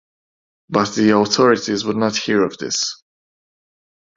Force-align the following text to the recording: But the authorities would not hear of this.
But 0.67 0.95
the 0.95 1.11
authorities 1.15 1.85
would 1.85 1.95
not 1.95 2.15
hear 2.15 2.43
of 2.43 2.57
this. 2.57 3.03